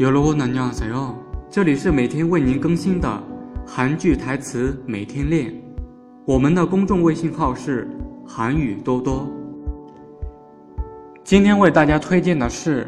[0.00, 1.14] 여러분안녕하세요，
[1.50, 3.22] 这里是每天为您更新的
[3.66, 5.52] 韩剧台词每天练。
[6.24, 7.86] 我们的公众微信号是
[8.26, 9.28] 韩语多多。
[11.22, 12.84] 今天为大家推荐的是《